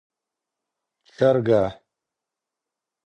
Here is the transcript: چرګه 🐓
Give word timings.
چرګه 1.15 1.61
🐓 1.73 1.73